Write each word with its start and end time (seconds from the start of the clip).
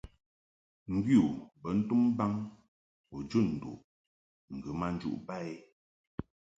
Ŋgwi 0.93 1.15
u 1.27 1.29
bə 1.61 1.69
ntum 1.77 2.03
baŋ 2.17 2.33
u 3.15 3.17
jun 3.29 3.47
nduʼ 3.55 3.77
ŋgə 4.53 4.71
ma 4.79 4.87
njuʼ 4.95 5.17
ba 5.27 5.35
i. 5.51 5.53